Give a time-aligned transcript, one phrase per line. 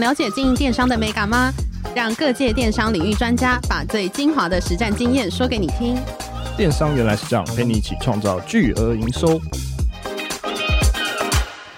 [0.00, 1.52] 想了解经营电商的美感吗？
[1.94, 5.94] 让各界电商领域专家把最精华的实战经验说给你听。
[6.56, 9.38] 电商原来是这样，陪你一起创造巨额营收。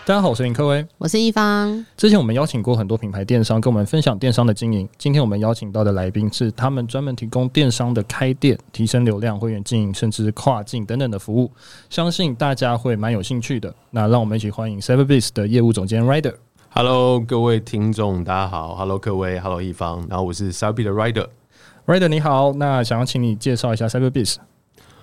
[0.06, 1.84] 大家好，我是林科威，我是一方。
[1.96, 4.88] 之前我们邀请过很多品牌电商跟我们分享电商的经营。
[4.96, 11.50] 今天我们邀请到的来宾是他们专门提供电商的开店、提升流量、会员经营，甚至跨境等等的服务。
[11.90, 13.74] 相信大家会蛮有兴趣的。
[13.90, 16.34] 那让我们一起欢迎 Cyberbiz 的业务总监 Ryder。
[16.74, 18.74] Hello，各位听众，大家好。
[18.74, 20.06] Hello，各位，Hello，一方。
[20.08, 24.36] 然后我是 CyberBiz 的 Rider，Rider，你好，那想要请你介绍一下 Cyberbiz。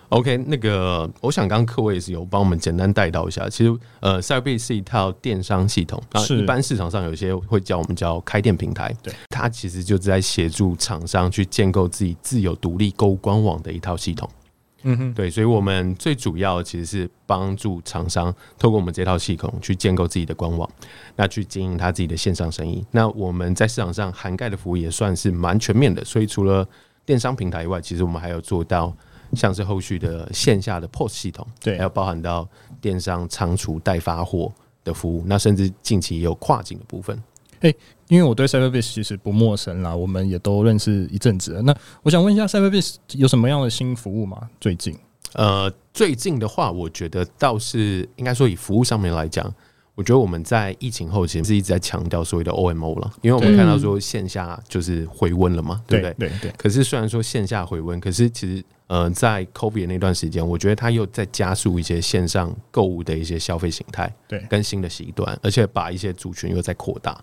[0.10, 3.48] OK，那个，我想刚刚各位也是有帮我们简单带到一下。
[3.48, 8.92] 其实，呃，Cyberbiz 是一套电商系统，啊，一般市场上有些会叫我们叫开店平台。
[9.04, 14.28] 对，它其实就是在协助厂商去建构自己自有独立购物官网的一套系统。
[14.84, 20.70] 嗯哼，对，所以我们最主要其实是帮助厂商透过我们这套系统去建构自己的官网，
[21.16, 22.86] 那去经营他自己的线上生意。
[22.92, 26.68] 那我们在市场上涵盖的服务也算是蛮全面的，所以除了
[27.06, 28.96] 电商平台以外，其实我们还有做到
[29.34, 32.48] 像是后续的线下的 POS 系统，对，还有包含到
[32.80, 34.52] 电商仓储代发货
[34.84, 37.22] 的服务，那甚至近期也有跨境的部分。
[37.62, 37.74] 哎，
[38.10, 41.62] 因为我对 Cyberbiz 其实不陌生啦，我们也都认识一阵子了。
[41.62, 44.50] 那我想问一下，Cyberbiz 有什么样的新服务吗？
[44.60, 44.94] 最近？
[45.36, 49.54] 呃，最近的话，我觉得倒是应该说以服务上面来讲，
[49.96, 56.06] 我觉得我们在疫情后期是一直在强调所谓的 OMO 了，因为我们看到说线下就是回温了嘛，对不？
[56.20, 56.52] 对对，对。
[56.58, 58.64] 可是虽然说线下回温，可是其实。
[58.90, 67.16] 呃，在 COVID 那段时间，我觉得它又在加速一些线上购物的一些消费形态，对，跟新的习惯，而且把一些族群又在扩大。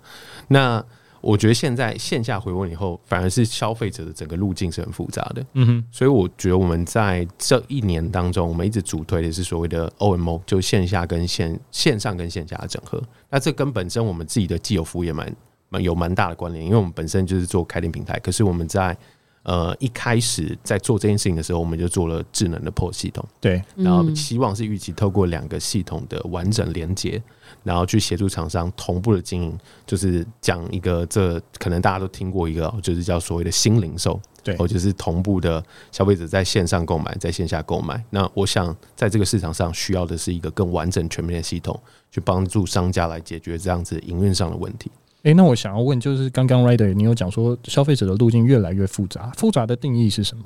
[0.47, 0.83] 那
[1.21, 5.45] 我觉得现在线下回温以后，反而是消费者的整个路径是很复杂的。
[5.55, 13.03] 嗯哼，所以我觉得我们在这一年当中，我们一直主推的是所谓的 OMO，就线下跟线线上跟线下的整合。
[13.29, 15.35] 那这跟本身我们自己的既有服务也蛮
[15.69, 18.97] 蛮有蛮大的关联，因为我们本身就是做开店平台，可是我们在
[19.47, 27.23] 呃，一开始在做这件事情的时候，我们就做了智能的 POS 系统，对，然后希望是预期透过两个系统的完整连接，
[27.63, 38.05] 然后去协助厂商同步的经营，就是讲一个这可能大家都听过一个，就是叫所谓的新零售，对，或者是同步的消费者在线上购买，在线下购买。
[38.11, 41.81] 那我想在这个市场上需要的是一个更完整全面的系统，
[42.11, 44.91] 去帮助商家来解决这样子营运上的问题。
[45.27, 50.45] 诶、欸，那我想要问，就是刚刚 Rider 你有讲说消费者的路径越来越复杂，复杂的定义是什么？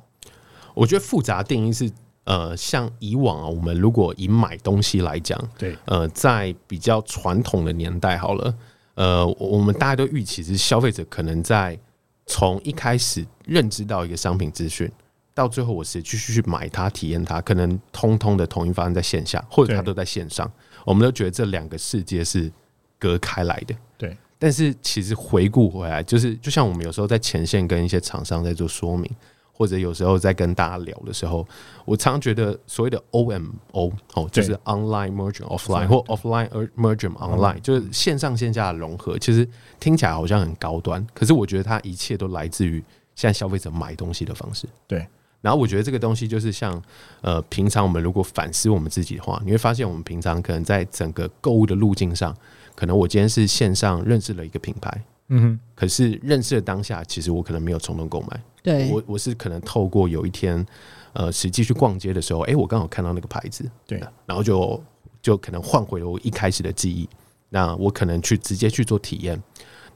[0.73, 1.93] 我觉得复杂定义是，
[2.25, 8.55] 呃，像以往啊，我们如果以买东西来讲，对，呃，在比较传统的年代，好了，
[8.95, 11.79] 呃，我们大家都预期是消费者可能在
[12.25, 14.91] 从一开始认知到一个商品资讯，
[15.35, 20.51] 到最后我是继续去买它、体验它，可能通通的统一发生在线下，或者它都在线上，
[20.87, 22.51] 我们都觉得这两个世界是
[22.99, 24.17] 隔开来的，对。
[24.43, 29.09] 但是其实回顾回来，就是就像我们有时候在前线跟一些厂商在做说明，
[29.53, 31.47] 或者有时候在跟大家聊的时候，
[31.84, 39.19] 我常常觉得所谓的 OMO 哦，就是 Online Merging Offline 或 Offline Merging Online，就是线上线下的融合。
[39.19, 39.47] 其实
[39.79, 42.83] 听起来好像很高端，可是我觉得它一切都来自于
[43.15, 44.67] 现在消费者买东西的方式。
[44.87, 45.06] 对，
[45.43, 46.83] 然后我觉得这个东西就是像
[47.21, 52.34] 呃，平常我们如果反思我们自己的话，你会发现我们平常可能在整个购物的路径上。
[52.75, 60.64] 可能我今天是线上认识了一个品牌，嗯哼，可是认识的当下，其实我可能没有冲动购买，对，我我是可能透过有一天，
[61.12, 64.82] 呃，实际去逛街的时候，哎，我刚好看到那个牌子，对，然后就
[65.22, 67.08] 就可能换回了我一开始的记忆，
[67.49, 69.40] 那我可能去直接去做体验，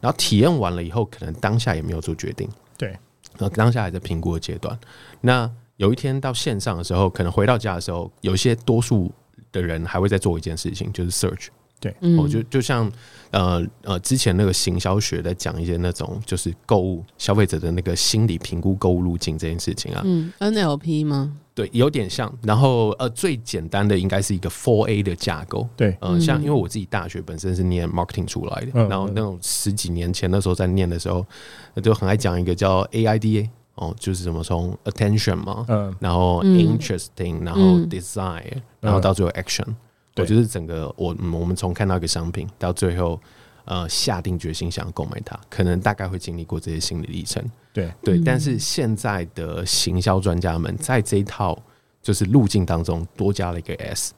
[0.00, 2.90] 然后体验完了以后，可能当下也没有做决定，对，
[3.38, 4.78] 然后当下还在评估的阶段，
[5.20, 9.10] 那有一天到线上的时候，可能回到家的时候，有些多数
[9.50, 11.48] 的人还会再做一件事情，就是 search。
[11.84, 12.90] 对，我就就像
[13.30, 21.36] 呃呃，之前那个行销学在讲一些那种就是购物消费者的那个心理评估购物路径这件事情啊，嗯，NLP 吗？
[21.54, 22.32] 对，有点像。
[22.42, 25.68] 然后呃，最简单的应该是一个 Four A 的架构。
[25.76, 31.24] 对，呃，像因为我自己大学本身是念 marketing 出来的，然后那种十几年前那时候在念的时候，
[31.82, 38.42] 就很爱讲一个叫 AIDA 哦，就是怎么从 attention 嘛，嗯，然后 interesting，然后 desire，
[38.80, 39.66] 然后到最后 action。
[40.14, 43.20] 对，就是整个我我们从看到一个商品到最后
[43.64, 47.44] 呃下定决心想要购买它，可能大概会经历过这些心理历程。
[47.72, 51.60] 对对，但是现在的行销专家们在这一套
[52.00, 54.14] 就是路径当中多加了一个 S，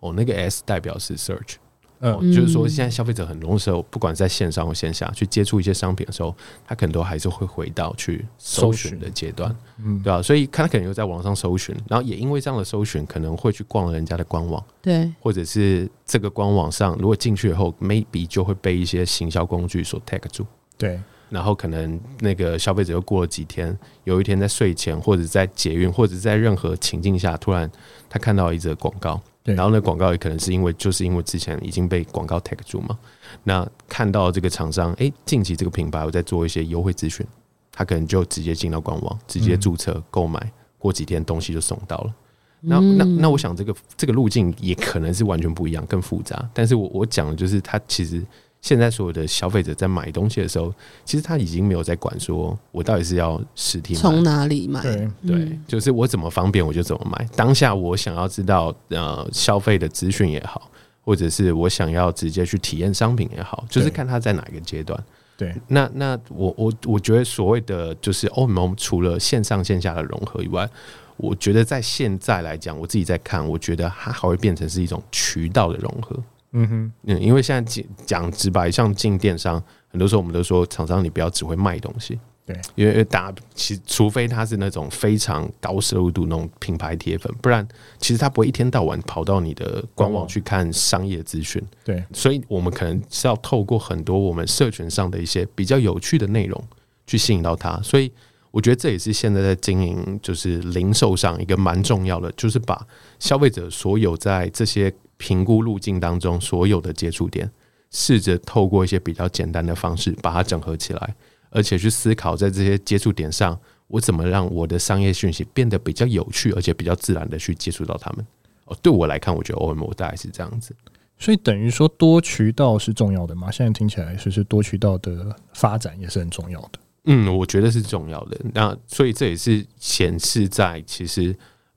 [0.00, 1.54] 哦，那个 S 代表是 Search。
[2.04, 6.34] 嗯，就是说，现在消费者很多时候，不管在线上或线下去接触一些商品的时候，
[6.66, 10.20] 他可能都还是会回到去搜寻的阶段，嗯，对吧？
[10.20, 20.44] 所以他可能又在网上搜寻，然后也因为这样的搜寻，可能会去逛人家的官网，对，或者是这个官网上，如果进去以后，maybe 就会被一些行销工具所 tag 住，
[20.76, 21.00] 对，
[21.30, 27.70] 然后可能那个消费者又过了几天，有一天在睡前，或者在捷运，或者在任何情境下，突然
[28.10, 29.20] 他看到一则广告。
[29.44, 32.98] 然后呢，广告也可能是因为，就是因为之前已经被广告 tag 住嘛。
[33.44, 37.26] 那看到这个厂商，哎，近期这个品牌我在做一些优惠咨询，
[37.72, 42.14] 他可能就直接进到官网，直接注册购买，过几天东西就送到了。
[42.60, 46.48] 那那那，我想这个这个路径也可能是完全不一样，更复杂。
[46.54, 48.24] 但是我我讲的就是，它其实。
[48.62, 50.72] 现在所有的消费者在买东西的时候，
[51.04, 54.80] 其实他已经没有在管说，我到底是要实体从哪里买？
[54.80, 57.28] 对对，就是我怎么方便我就怎么买。
[57.34, 60.70] 当下我想要知道呃消费的资讯也好，
[61.04, 64.98] 或者是我想要直接去体验商品也好，就是看他在哪一个阶段。
[65.36, 70.70] 对，那那我我我觉得所谓的就是 OMO 除了线上线下的融合以外，
[71.16, 76.16] 我觉得在现在来讲，我自己在看，我觉得它还会变成是一种渠道的融合。
[76.52, 87.66] 嗯哼，嗯，因为现在讲讲直白，像进电商，很多时候我们都说厂商你不要只会卖东西，对，因为大家其除非他是那种非常高摄入度那种品牌铁粉，不然
[87.98, 96.62] 其实他不会一天到晚跑到你的官网去看商业资讯，对，所以我们可能是要透过很多我们社群上的一些比较有趣的内容
[97.06, 98.12] 去吸引到他，所以
[98.50, 102.86] 我觉得这也是现在在经营就是零售上一个蛮重要的，就是把
[103.18, 104.92] 消费者所有在这些。
[105.22, 107.48] 评估路径当中所有的接触点，
[107.92, 111.14] 试着透过一些比较简单的方式把它整合起来，
[111.48, 118.26] 而且去思考在这些接触点上，我怎么让我的商业讯息变得比较有趣，而且比较自然的去接触到他们。
[118.64, 120.74] 哦，对我来看，我觉得 OMO 大概是这样子。
[121.20, 123.48] 所以等于说多渠道是重要的嘛？
[123.48, 126.70] 现在听起来是是多渠道的发展也是很重要的。
[127.04, 128.40] 嗯，我觉得是重要的。
[128.52, 131.32] 那所以这也是显示在其实。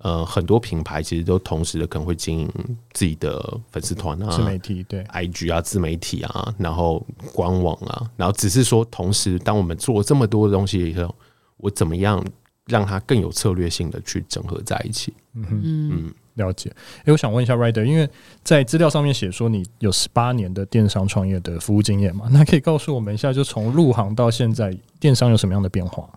[0.05, 2.47] 呃，很多品牌其实都同时的可能会经营
[2.93, 7.03] 自己的粉丝团啊、自媒体对 IG 啊、自媒体啊，然后
[7.33, 11.15] 官网啊，然后只是说，同时当我们做这么多的东西以后，
[11.57, 12.23] 我怎么样
[12.67, 15.11] 让它更有策略性的去整合在一起？
[15.33, 16.71] 嗯哼嗯，了解。
[17.05, 18.07] 哎，我想问一下 Rider，因为
[18.43, 26.07] 在资料上面写说你有十八年的电商创业的服务经验嘛，那可以告诉我们一下，就从入行到现在，电商有什么样的变化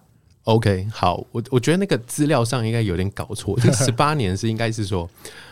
[0.49, 5.09] ？OK，好，我我觉得那个资料上应该有点搞错，这 十八年是应该是说，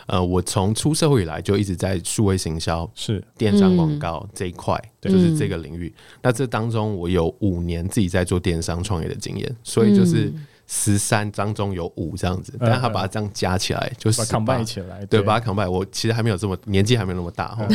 [0.07, 5.93] 呃，我从出社会以来就一直在数位行销、是电商广告这一块，就是这个领域。
[6.23, 10.33] 那这当中我有五年自己在做电商创业的经验，所以就是
[10.67, 15.71] 十三当中有五这样子，但他把它这样加起来就是把它 combine 起来，对，把它 combine。
[15.71, 17.67] 我其实还没有这么年纪还没有那么大哈，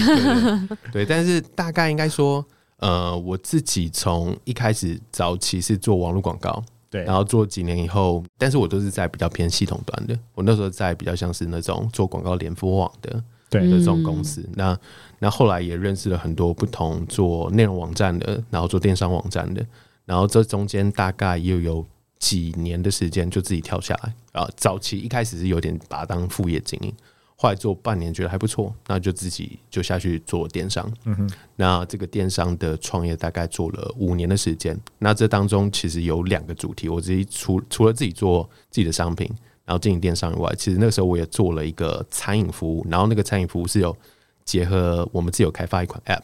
[0.92, 2.44] 对， 对，但是大概应该说，
[2.78, 6.64] 呃，我自己从一开始早期是做网络广告。
[6.92, 10.20] 对，然后做几年以后，但是我都是在比较偏系统端的。
[10.36, 14.48] 我那时候在比较像是那种做广告联播网的，对的这种公司。
[14.56, 14.78] 那
[15.18, 19.66] 那后来也认识了很多不同做内容网站的，然后做电商网站的。
[20.04, 21.86] 然后这中间大概又有
[22.20, 24.50] 几年的时间，就自己跳下来啊。
[24.58, 26.94] 早期一开始是有点把它当副业经营。
[27.42, 30.88] 后来做半年觉得还不错，那就自己就下去做电商。
[31.06, 34.80] 嗯哼，那这个电商的创业大概做了五年的时间。
[35.00, 39.28] 那这当中其实有两个主题，我自己除除了自己做自己的商品，
[39.66, 42.86] 然后经营电商以外，其实那个时候我也做了一个餐饮服务。
[42.88, 43.98] 然后那个餐饮服务是有
[44.46, 46.22] 结合我们自有开发一款 App。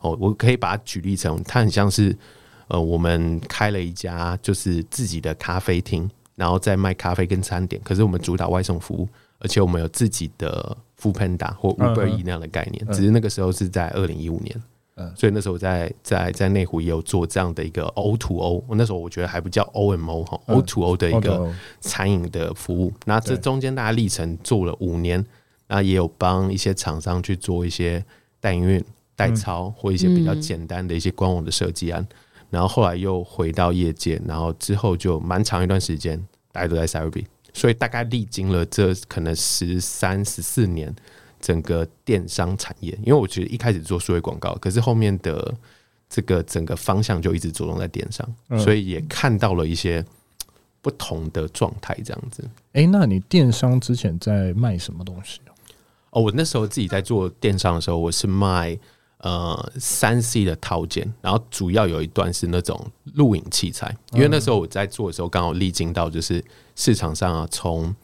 [0.00, 2.16] 哦，我可以把它举例成，它很像是
[2.68, 7.82] 呃，我们开了一家就是自己的咖啡厅，然后再卖咖啡跟餐点。
[7.84, 9.06] 可是我们主打外送服务。
[9.38, 14.62] 而且我们有自己的 Foodpanda 或 Uber E 那样的概念，只是那个时候是在二零一五年，
[15.14, 21.48] 所以那时候在在在内湖也有做这样的一个 O to O，我那时候我觉得还不叫 O M O 哈，O to O 的一个
[21.80, 22.92] 餐饮的服务。
[23.04, 25.24] 那这中间大家历程做了五年，
[25.68, 28.04] 那也有帮一些厂商去做一些
[28.40, 32.04] 代营运、代操或一些比较简单的一些官网的设计案，
[32.50, 37.24] 然后后来又回到业界，然后之后就蛮长一段时间，大家都在 Cyberbe。
[37.52, 40.94] 所以大概历经了这可能十三十四年，
[41.40, 45.54] 整个电商产业，因为我觉得一开始做数位广告，可是后面的
[46.08, 48.26] 这个整个方向就一直着重在电商，
[48.58, 50.04] 所以也看到了一些
[50.80, 52.48] 不同的状态，这样子。
[52.72, 55.40] 哎，那你电商之前在卖什么东西？
[56.10, 58.78] 哦，我那时候自己在做电商的时候，我是卖
[59.18, 66.44] 呃三 C 的套件，然后主要有一段是那种录影器材，因为那时候我在做的时候刚好历经到就是
[66.76, 67.94] 市场上啊，从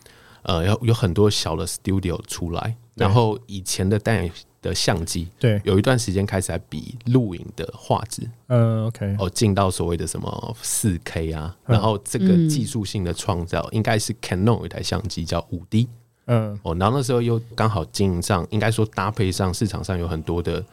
[0.42, 15.87] 呃有有很多小的 studio 出来，然后以前的单眼的相机，对，有一段时间开始在比录影的画质，嗯，OK，哦，进到所谓的什么四 K 啊，然后这个技术性的创造，应该是 Canon 有一台相机叫五 D，
[16.26, 20.64] 嗯，哦，然后那时候又刚好经营上，应该说搭配上市场上有很多的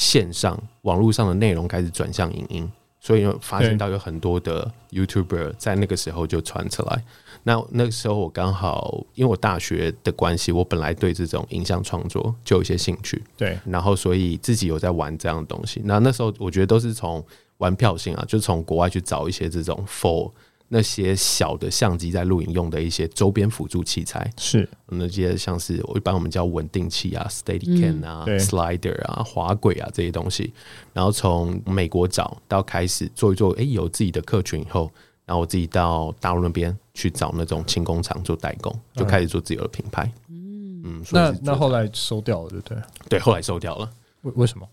[0.00, 2.72] 线上网络上的内容开始转向影音。
[3.02, 7.02] 所以发现到有很多的 YouTuber 在那个时候就传出来。
[7.44, 13.22] 那那个时候我刚好因为我大学的关系，我本来对这种影像创作就有一些兴趣。
[13.38, 15.80] 对，然后所以自己有在玩这样的东西。
[15.84, 17.24] 那那时候我觉得都是从
[17.56, 20.30] 玩票性啊，就从国外去找一些这种 for。
[20.72, 30.52] 那些小的相机在录影用的一些周边辅助器材，是那些像是我一般我们叫稳定器啊、Steadicam 啊、嗯、Slider 啊、滑轨啊这些东西，
[30.92, 34.88] 然后从美国找到开始做一做，哎、欸，有自己的客群以后，
[35.26, 40.08] 然后我自己到大陆那边去找那种轻工厂做代工，就开始做自己的品牌。
[40.28, 42.78] 嗯嗯，那那后来收掉了，对不对？
[43.08, 43.90] 对，后来收掉了。
[44.22, 44.64] 为为什么？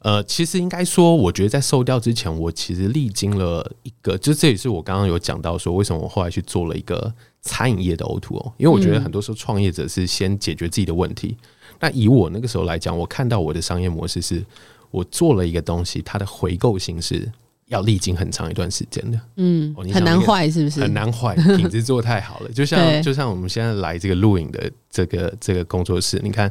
[0.00, 11.36] 呃，其实应该说，我觉得在售掉之前，我其实历经了一个，就这也是我刚刚有讲到说，为什么我后来去做了一个餐饮业的 O2O，因为我觉得很多时候创业者是先解决自己的问题。
[11.80, 14.44] 那以我那个时候来讲，我看到我的商业模式是，
[14.90, 17.32] 我做了一个东西，它的回购性是。
[17.66, 20.80] 要历经很长一段时间的，嗯，很难坏，是不是？
[20.80, 22.50] 很难坏，品质做太好了。
[22.50, 26.50] 就像就像我们现在来这个录影的这个这个工作室，你看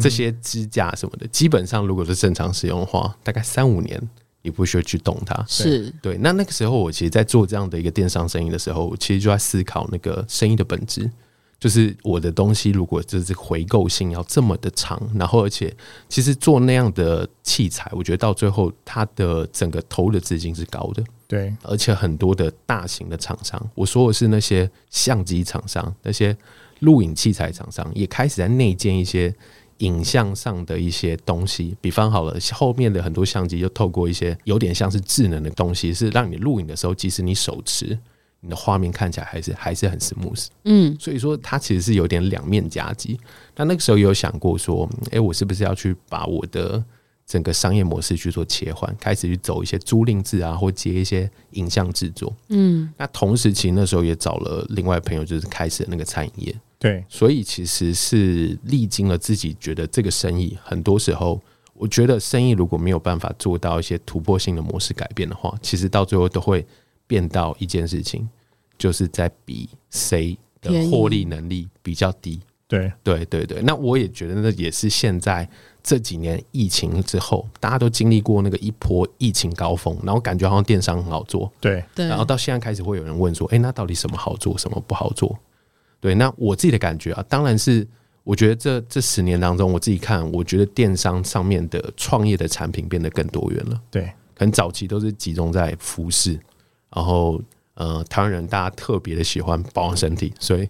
[0.00, 4.00] 这些支架什么的，基本上如果是正常使用的话，大概三五年
[4.42, 5.44] 你不需要去动它。
[5.46, 6.18] 是对。
[6.18, 11.08] 那那个时候，我其实，在做这样的一个电商生意的时候，我其实就在思考那个生意的本质。
[11.58, 15.74] 就是我的东西，如果就是回购性要这么的长，然后而且
[16.08, 26.36] 其实做那样的器材，我觉得到最后它的整个投的资金是高的，对，而且很多的大型的厂商，我说的是那些相机厂商、那些
[26.80, 29.34] 录影器材厂商，也开始在内建一些
[29.78, 37.98] 影像上的一些东西，比方好了，后面的很多相机就透过一些有点像是智能的东西，是让你录影的时候，即使你手持。
[38.40, 43.18] 你的画面看起来还是还是很 smooth，嗯，所以说它其实是有点两面夹击。
[43.56, 46.84] 那那个时候有想过说，哎、欸，我是不是要去把我的
[47.26, 52.92] 整个商业模式去做切换，开始去走一些租赁制啊，或接一些影像制作，嗯。
[52.96, 57.04] 那同时其实那时候也找了另外朋友，就是开始那个餐饮业，对。
[57.08, 61.40] 所以其实是历经了自己觉得这个生意，很多时候
[61.72, 66.64] 我觉得生意如果没有办法做到一些突破性的模式改变的话，其实到最后都会
[67.06, 68.28] 变到一件事情。
[68.78, 73.62] 就是在比谁的获利能力比较低，对对对对。
[73.62, 75.48] 那我也觉得那也是现在
[75.82, 82.06] 这几年疫情之后，大家都经历过那个一波疫情高峰，然后感觉好像电商很好做，对对。
[82.06, 85.34] 然后到现在开始会有人问说，哎，那到底什么好做，什么不好做？
[85.98, 87.88] 对，那我自己的感觉啊，当然是
[88.24, 93.80] 我觉得这这十年当中，我自己看，我觉得电商上面的创业的产品变得更多元了。
[93.90, 96.38] 对，可能早期都是集中在服饰，
[96.90, 97.40] 然后。
[97.78, 100.66] 呃，台湾人大家特别的喜欢保养身体，所以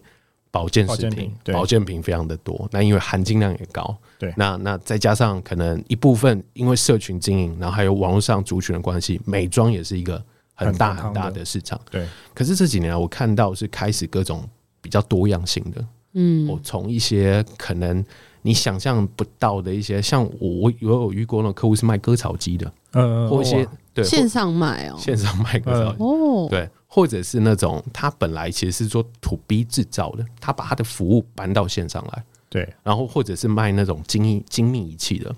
[0.51, 2.69] 保健食品、保健品非常的多。
[2.73, 4.35] 那因为含金量也高，对。
[4.37, 10.21] 那那再加上可能一部分因为社群经营，然后还有网络上族群的关系，美妆也是一个
[10.55, 11.81] 很大很大的市场。
[11.93, 12.05] 对。
[12.35, 14.43] 可是这几年我看到是开始各种
[14.81, 18.05] 比较多样性的，嗯，我从一些可能
[18.43, 23.65] 你想象不到的一些，像我我有遇过那种客户是卖割草机的，嗯，或一些
[23.97, 26.69] 对线上卖哦，线上卖哦，对。
[26.89, 32.73] 或者是那种他本来其实是做 to B 制造的，他把他的服务搬到线上来，对。
[32.83, 35.35] 然后或者是卖那种精密精密仪器的，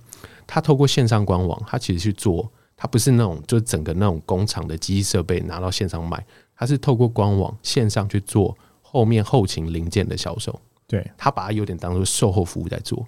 [0.47, 6.25] 他透过线上官网，他其实去做，他不是那种就整个那种工厂的机器设备拿到线上卖，
[6.55, 11.11] 他是透过官网线上去做后面后勤零件的销售，对。
[11.17, 13.05] 他把它有点当做售后服务在做，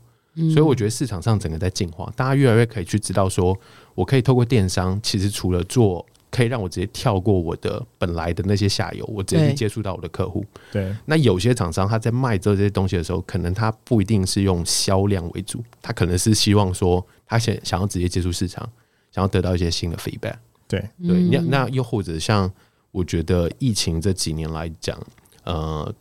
[0.53, 3.59] 所以我觉得市场上整个在进化，大家越来越可以去知道说，
[3.95, 6.07] 我可以透过电商，其实除了做。
[6.33, 10.45] 可以让我直接跳过我的本来的那些下游，我直接去接触到我的客户。
[10.71, 18.63] 对，那有些厂商他在卖这些东西的时候，可能他不一定是用销量为主，他可能是希望说他想想要直接接触市场，
[19.11, 20.37] 想要得到一些新的 feedback。
[20.69, 22.49] 对对，那那又或者像
[22.93, 24.97] 我觉得疫情这几年来讲，
[25.43, 25.93] 呃，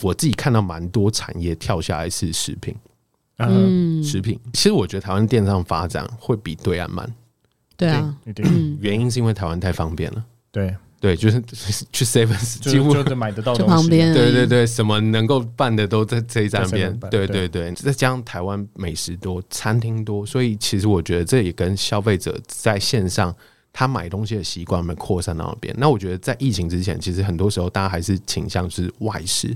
[0.00, 2.74] 我自己看到蛮多产业跳下来是食品，
[3.38, 4.38] 嗯，食品。
[4.52, 7.12] 其实我觉得台湾电商发展会比对岸慢。
[7.76, 8.46] 对啊，对，
[8.80, 10.24] 原因是因为台湾太方便了。
[10.52, 11.42] 对对，就是
[11.92, 16.96] 去 seven 几乎就买得到东西，就旁边，对对对，什么能够办的都在这一站边。
[17.10, 23.34] 对对对，再加上台湾美食多，餐厅多，所以其实我觉得这也跟消费者在线上
[23.72, 25.74] 他买东西的习惯没扩散到那边。
[25.76, 29.54] 那我觉得在疫情之前，其实很多时候大家还是倾向是外食，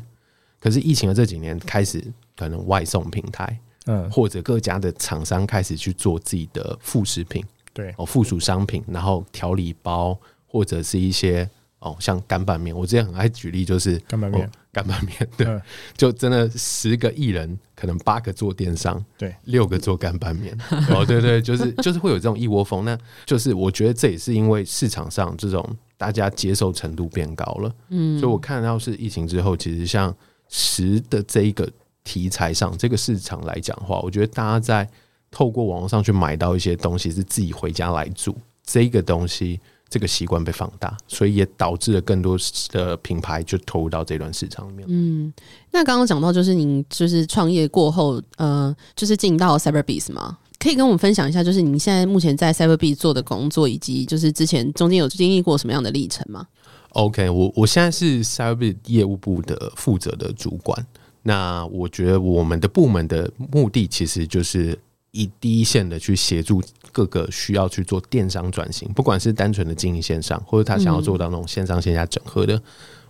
[0.61, 2.05] 可是疫情的这几年开始，
[2.37, 7.45] 可能外送平台，嗯，或者各家的厂商开始去做自己的副食品。
[7.73, 7.93] 对。
[7.97, 10.17] 哦，附属商品，然后调理包
[10.47, 11.49] 或者是一些
[11.81, 15.63] 哦，像干拌面，我之前很爱举例，就是干拌面，干拌面，对，嗯、
[15.97, 20.59] 就真的十个艺人，可能八个做电商，对，六个做干拌面，
[20.91, 25.65] 哦，对对，就是就是会有这种一窝蜂，那就是我觉得这也是因为市场上这种
[25.97, 30.13] 大家接受程度变高了，嗯，所以我看到是疫情之后，其实像
[30.49, 31.71] 食的这一个
[32.09, 34.89] 题材上，这个市场来讲的话，我觉得大家在。
[35.31, 38.35] 透过网络上去买到一些东西，是自己回家来煮，
[38.65, 42.35] 这个东西这个习惯被放大，所以也导致了更多
[42.71, 44.87] 的品牌就投入到这段市场里面。
[44.89, 45.31] 嗯，
[45.71, 50.39] 那刚刚讲到就是您就是创业过后，呃，就是进到 Cyberbiz 吗？
[50.59, 56.47] 可以跟我们分享一下，就是您现在目前在 Cyberbiz 做的工作，以及就是之前中间有经历过什么样的历程吗
[56.93, 60.87] ？OK，我我现在是 Cyberbis 业务部的负责的主管。
[61.23, 64.79] 那我觉得我们的部门的目的其实就是。
[65.13, 72.63] 以第一线的去协助各个需要去做电商转型，不管是单纯的经营线上，或者他想要做到那种线上线下整合的，嗯、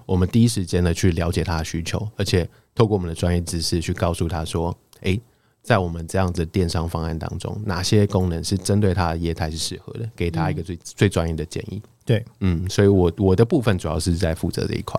[0.06, 5.20] 我们第一时间的去了解他的需求，而且透过我们的专业知识去告诉他说：“诶、欸，
[5.60, 14.98] 在我们这样子电商方案当中，哪些功能是针对他的业态是适合的，给他一个最、嗯、最专业的建议。”对，嗯，所以我我的部分主要是在负责这一块。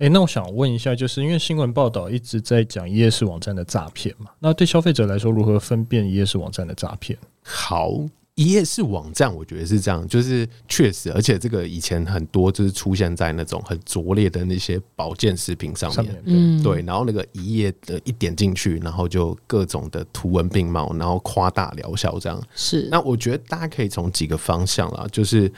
[0.00, 4.30] 哎、欸，那我想问一下，就是因为新闻报道一直在讲一页式网站的诈骗嘛？
[4.38, 7.18] 那对消费者来说，如何分辨一页式网站的诈骗？
[7.42, 7.92] 好，
[8.34, 22.42] 一页式网站，我觉得是这样，就是确实，而且这个以前很多就是出现在那种很拙劣的那些保健食品上面，上面嗯，对，然后那个一页的一点进去，然后就各种的图文并茂，然后夸大疗效这样。
[22.54, 25.52] 是，那我觉得大家可以从几个方向啦，就是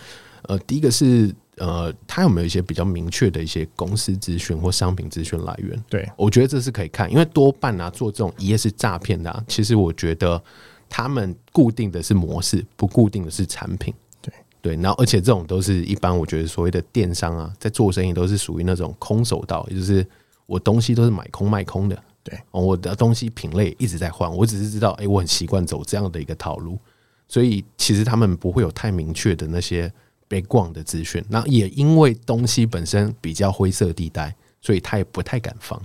[0.48, 1.32] 呃，第一个是。
[1.58, 5.84] 呃，他有没有一些比较明确的一些公司资讯或商品资讯来源？
[5.86, 10.42] 对，我觉得这是可以看，因为多半啊做这种一页式诈骗的啊，其实我觉得
[10.88, 13.92] 他们固定的是模式，不固定的是产品。
[14.22, 20.04] 对对，然后而且这种都是一般我觉得所谓的电商啊，在做生意都是属于那种空手道，也就是
[20.46, 22.02] 我东西都是买空卖空的。
[22.24, 26.78] 对，我的东西品类一直在换，我只是知道，哎，我很习惯走这样的一个套路，
[27.28, 29.92] 所以其实他们不会有太明确的那些。
[30.32, 35.78] 被逛的资讯，那也因为东西本身比较灰色地带，所以他也不太敢放。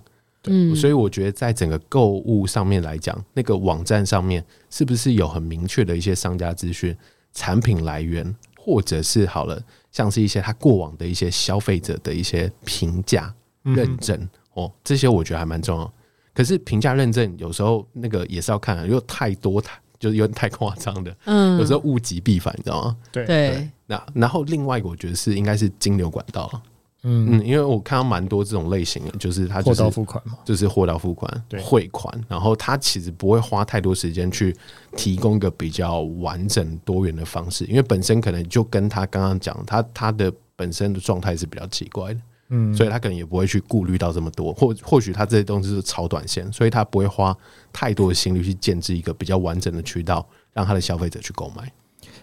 [0.46, 6.96] 嗯，所以我觉得在整个购物上面来讲，那个网站上面是不是有很明确的一些商家资讯、
[7.34, 14.18] 产品来源，或者是好了，像是一些他过往的一些消费者的一些评价认证
[14.54, 15.94] 哦，这些我觉得还蛮重要。
[16.34, 19.78] 可是评价认证有时候那个也是要看，因为太多太。
[20.00, 22.98] 就是有点太夸张的，嗯，有时候物极必反，你知道吗？
[23.12, 23.68] 对对。
[23.88, 26.62] 那然后另外一个，我觉得是应该是金流管道，
[27.04, 34.56] 嗯嗯，因为我看到蛮多这种类型的，就是他就是货到付款嘛，就是货到付款，对，汇款，然后他其实不会花太多时间去
[34.96, 42.20] 提供一个比较完整多元的方式，因为本身可能就跟他刚刚讲，他他的本身的状态是比较奇怪的。
[42.50, 47.36] 嗯，所以他可能也不会去顾虑到这么多，或或许他这些东西是超短线，所以他不会花
[47.74, 51.64] 太多的心力去建置一个比较完整的渠道，让他的消费者去购买。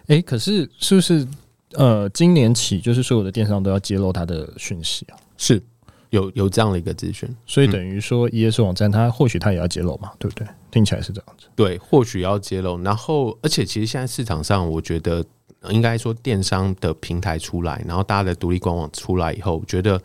[0.07, 1.27] 哎、欸，可是是不是
[1.77, 5.17] 呃，今年起就是所有的电商都要揭露它的讯息啊？
[5.37, 5.61] 是
[6.09, 10.47] 有有这样的一个资讯，所以等于说 E S 网站，它或许它也要揭露嘛，对不对？
[10.71, 11.47] 听起来是这样子。
[11.55, 15.23] 对，或许要揭露，然后而且其实现在市场上，我觉得。
[15.71, 19.99] 应该说，电商的平台出来，然后大家的独立官网出来以后，我觉得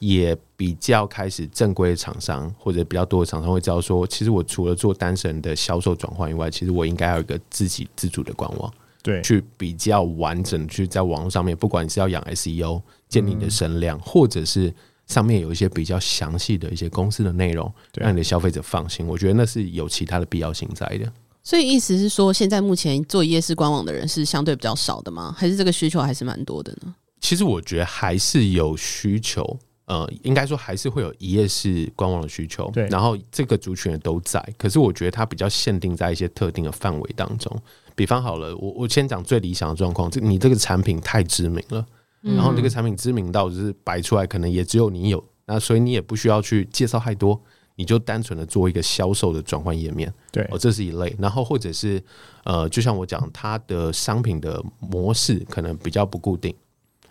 [0.00, 14.72] 也比较开始正规的厂商或者比较多的厂商会知道说，其实我除了做单纯的销售转换以外，其实我应该要有一个自己自主的官网，对，去比较完整去在网络上面，不管你是要养 SEO 建立你的声量，或者是
[15.06, 21.12] 上面有一些比较详细的一些公司的内容，让你的消费者放心，我觉得那是有其他的必要性在的。
[21.42, 25.34] 所以意思是说，现在目前做一页式官网的人是相对比较少的吗？
[25.36, 26.94] 还是这个需求还是蛮多的呢？
[27.20, 32.70] 其实我觉得还是有需求，呃，应该说还是会有一页式官网的需求。
[32.70, 37.54] 对，然后这个族群也都在，可是我觉得它比较限定在一些特定的范围当中。
[37.94, 41.86] 比方好了，我我先讲最理想的状况，这你这个产品太知名了，
[42.22, 47.40] 然后这个产品知名到就是摆出来可能也只有你有，那所以你也不需要去介绍太多。
[47.76, 51.12] 你就单纯的做一个销售的转换页面，对，哦，这是一类。
[51.18, 52.00] 然后或者是
[52.44, 56.54] 呃，就像我讲，它的商品的模式可能比较不固定，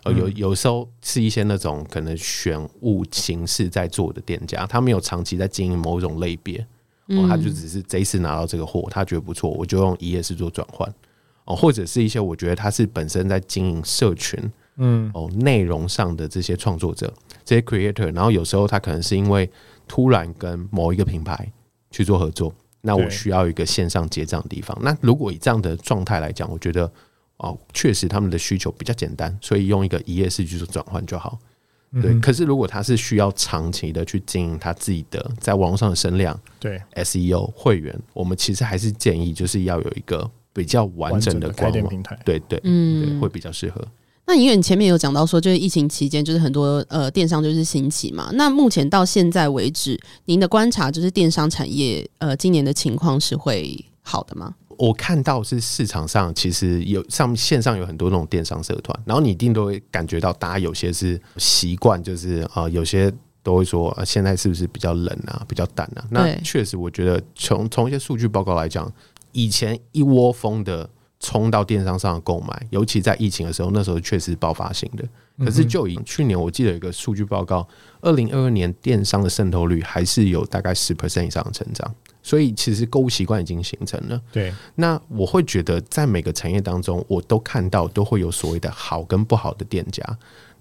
[0.04, 6.66] 呃，有有时候是一些那种可能选物形式在做的店家，他没有长期在经营某种类别，
[7.08, 10.92] 哦，他就只是这一次拿到这个货，他觉得不错，我就用一页式做转换，
[11.46, 14.40] 哦，或者是一些我觉得他是本身在经营社群，
[14.78, 17.14] 嗯，哦，内容上的这些创作者，
[17.44, 19.50] 这些 creator，然后有时候他可能是因为
[19.88, 21.52] 突然跟某一个品牌
[21.92, 26.92] 去做合作，那我需要一个线上结账的地方，那如果以这样的状态来讲，我觉得。
[27.38, 31.38] 哦，确实他们的需求比较简单，所以用一个一页式去做转换就好。
[32.02, 42.20] 对，嗯、可是如果他是需要长期的去经营他自己的在网络上的声量，对 SEO 会员，我们其实还是建议就是要有一个比较完整的官网平台。
[42.26, 43.86] 对对，嗯，会比较适合。
[44.26, 48.30] 那因为你前面有讲到说，就是疫情期间，就是很多呃电商就是兴起嘛。
[48.34, 54.56] 那目前到现在为止，您的观察就是电商产业呃今年的情况是会好的吗？
[54.84, 63.10] 我看到是市场上其实有上线上有很多那种电商社团，然后你一定都会感觉到，大家有些是习惯，就是啊、呃，有些
[63.42, 66.04] 都会说、呃，现在是不是比较冷啊，比较淡啊？
[66.10, 68.92] 那确实，我觉得从从一些数据报告来讲，
[69.32, 70.90] 以前一窝蜂的
[71.22, 75.06] 冲到电商上的购买，尤其在疫情的时候，那时候确实爆发性的。
[75.40, 77.68] 可是就以去年，我记得有一个数据报告，
[78.02, 81.94] 二零二二年电商的渗透率还是有大概十 percent 以上的成长。
[82.22, 84.22] 所以其实购物习惯已经形成了。
[84.32, 90.02] 对，那我会觉得在每个产业当中，我都看到都会有所谓的好跟不好的店家。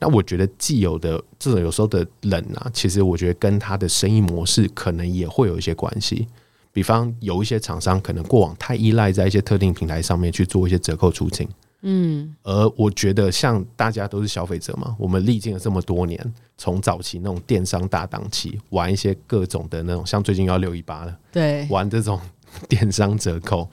[0.00, 6.26] 那我觉得既有的这种有时候的冷啊，其实我觉得跟他的生意模式可能也会有一些关系。
[6.72, 11.46] 比方有一些厂商可能过往太依赖在一些特定平台上面去做一些折扣出清。
[11.84, 22.20] 嗯，而我觉得像大家都是消费者嘛，我们历经了这么多年，从早期那种电商大档期玩一些各种的那种，像最近要六一八了，对，玩这种
[22.68, 23.68] 电商折扣，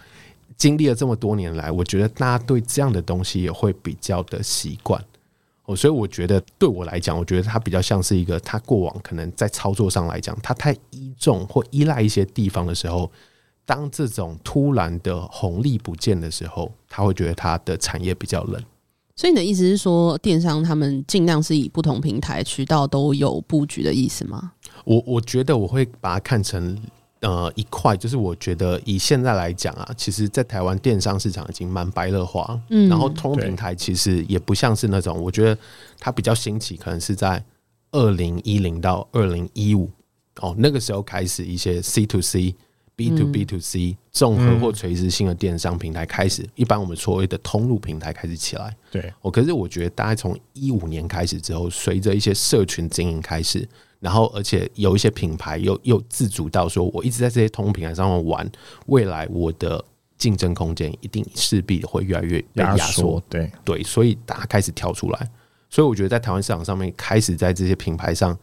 [0.58, 5.00] 经历了这么多年来，我觉得大家对这样的东西也会比较的习惯
[5.65, 13.12] 哦，所以我觉得对我来讲，我觉得它比较像是一个，它过往可能在操作上来讲，它太依重或依赖一些地方的时候。
[13.70, 18.60] 当这种突然的红利不见的时候，他会觉得他的产业比较冷。
[19.16, 24.54] 所以你的意思是说，电商他们尽量是以不同平台渠道都有布局的意思吗？
[24.86, 26.76] 我我觉得我会把它看成
[27.20, 35.56] 呃一块，就是我觉得以现在来讲啊，其实，在台湾电商市场已经蛮白热化，嗯，然后通平台其实也不像是那种，我觉得
[36.00, 37.44] 它比较兴起，可能是在
[37.92, 39.92] 二零一零到二零一五
[40.42, 42.56] 哦，那个时候开始一些 C to C。
[43.00, 48.76] B to B to C 综合或垂直性的电商平台开始，一般我们所谓的通路平台开始起来。
[48.92, 53.66] 对，我可是我觉得大概从一五年开始之后，随着一些社群经营开始，
[54.02, 58.52] 然后而且有一些品牌又又自主到说，我一直在这些通路平台上面玩，
[58.88, 59.82] 未来我的
[60.18, 63.24] 竞争空间一定势必会越来越压缩。
[63.30, 65.30] 对对，所以大家开始跳出来，
[65.70, 68.38] 所以我觉得在台湾市场上面开始在这些品牌上。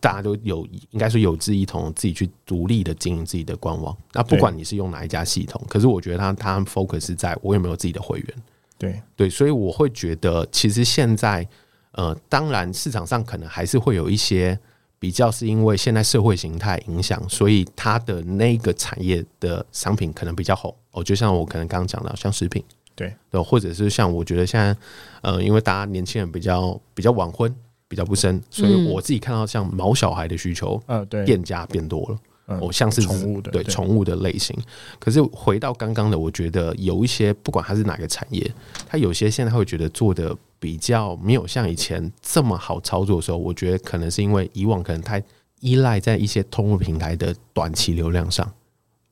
[0.00, 3.96] 大家都有，应该说有志一同，自己去独立的经营自己的官网。
[4.12, 8.34] 那不管你是用哪一家系统，可是我觉得他他 focus 在我有没有自己的会员。
[8.78, 11.46] 对对，所以我会觉得，其实现在
[11.92, 14.56] 呃，当然市场上可能还是会有一些
[15.00, 20.72] 比较，是因为现在社会形态影响，所以它的那个产业的商品可能比较红。
[20.92, 22.62] 哦，就像我可能刚刚讲到，像食品，
[22.94, 24.76] 对，或者是像我觉得现在
[25.22, 27.52] 呃，因为大家年轻人比较比较晚婚。
[27.88, 32.06] 比较不深，所以我自己看到像毛小孩的需求，呃，对，店家变多
[32.46, 34.54] 了，哦，像是宠物的，对，宠物的类型。
[34.98, 38.48] 可是回到刚刚的，我觉得有一些，不管它是哪个产业，
[38.86, 45.22] 它有些现在会觉得做的比较没有像以前这么好操作的时候，我觉得可能是因为以往可能太
[45.60, 48.52] 依赖在一些通路平台的短期流量上，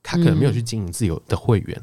[0.03, 1.83] 他可能没有去经营自由的会员，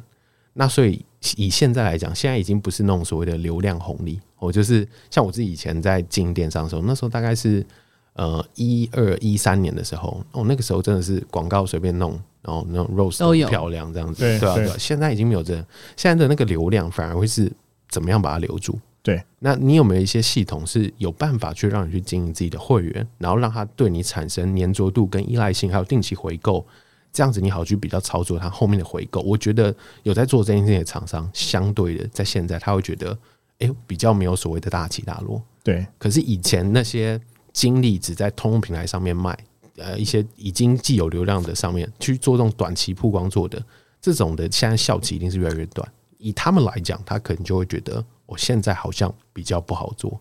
[0.54, 1.04] 那所以。
[1.38, 4.20] 以现在来讲，现在已经不是那种所谓的流量红利。
[4.40, 7.66] 我就是像我自己以前在经营电商的时候，那时候大概是
[8.14, 14.76] 呃一二一三年的时候，哦，那个时候真的是广告随便弄，然后那种 rose 都漂亮这样子，对啊，对啊。
[14.78, 17.52] 现在已经没有这样，现在的那个流量反而会是
[17.90, 18.78] 怎么样把它留住？
[19.02, 26.66] 对，那你有没有一些系统是有办法去让你去经营自己的会员，然后让他对你产生粘着度跟依赖性，还有定期回购？
[27.14, 33.16] 这样子你好去比较操作它后面的回购，我觉得有在做这件事情的厂商，相对的在现在他会觉得，
[33.60, 35.42] 哎，比较没有所谓的大起大落。
[35.64, 37.22] 对，可是以前那些
[37.54, 39.38] 精力只在通用平台上面卖，
[39.78, 43.64] 呃，一些已经既有流量的上面去做这种短期曝光做的
[44.02, 45.88] 这种的，现在效期一定是越来越短。
[46.18, 50.20] 以他们来讲，他可能就会觉得，我现在好像比较不好做。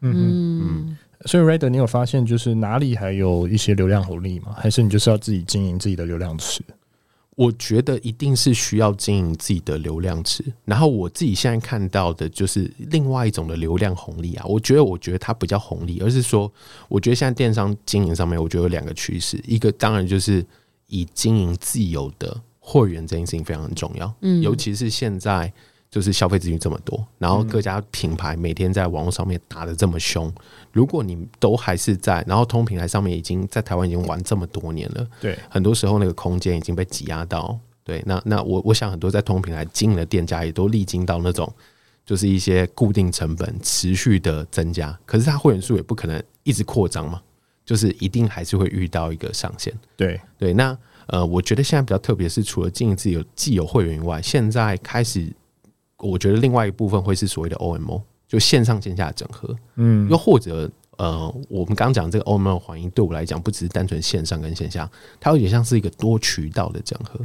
[0.00, 0.98] 嗯嗯。
[1.26, 4.54] 所以，Raider，你有发现就是哪里还有一些流量红利吗？
[4.58, 6.62] 还是你就是要自己经营自己的流量池？
[7.34, 14.44] 我觉得一定是需要经营自己的流量池，然后我自己现在看到的就是另外一种的流量红利啊。
[14.46, 16.52] 我觉得，我觉得它不叫红利，而是说，
[16.88, 20.44] 我觉得现在电商经营上面，我觉得有两个趋势，一个当然就是
[20.88, 25.52] 以经营自有的货源这件事情非常很重要，嗯，尤其是现在。
[25.92, 30.32] 就是消费资讯这么多，然后各家品牌每天在网络上面打的这么凶，
[30.72, 41.52] 如果你都还是在，然后通平台上面已经在台湾已经玩这么多年了，对，很多时候那个空间已经被挤压到，对，那那我我想很多在通平台经营的店家也都历经到那种，
[42.06, 47.20] 就是一些固定成本持续的增加，可是它会员数也不可能一直扩张嘛，
[47.66, 50.18] 就是一定还是会遇到一个上限，对。
[50.38, 50.74] 对，那
[51.08, 55.30] 呃，我觉得现在比较特别是除了经营自己有既有会员以外，现在开始。
[56.02, 67.18] 我觉得另外一部分会是所谓的 OMO，就线上线下的整合，嗯，又或者呃，我们刚刚讲这个 OMO 环境对我来讲，不只是单纯线上跟线下，它有点像是一个多渠道的整合。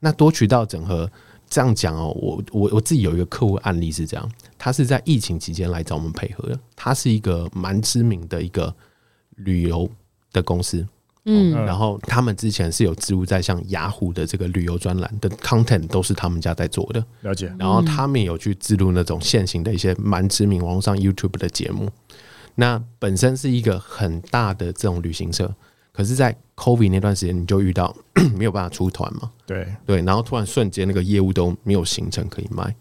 [0.00, 1.10] 那多渠道整合
[1.48, 8.74] 这样讲哦，我我我自己有一个客户案例是这样，他是在疫情期间来找我们配合的，他是一个蛮知名的一个
[9.36, 9.88] 旅游
[10.32, 10.86] 的公司。
[11.26, 17.52] 嗯，然后他们之前是有植入在像雅虎的这个旅游专栏的 content 都是他们家在做的，了解。
[17.58, 21.88] 然后他们有去植入那种现行的一些蛮知名网络上 YouTube 的节目。
[22.56, 25.52] 那本身是一个很大的这种旅行社，
[25.92, 27.96] 可是，在 COVID 那段时间，你就遇到
[28.36, 29.30] 没有办法出团嘛？
[29.46, 30.02] 对对。
[30.02, 32.74] 然后突然瞬间那个业务都没有行程可以卖。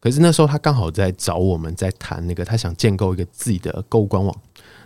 [0.00, 4.34] 可是那时候他刚好在找我们在谈那个，他想建构一个自己的购物官网。